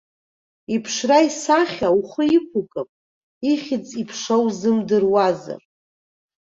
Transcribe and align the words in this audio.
Иԥшра-исахьа 0.75 1.89
ухы 1.99 2.23
иқәукып, 2.37 2.89
ихьӡ-иԥша 3.51 4.35
узымдыруазар. 4.45 5.61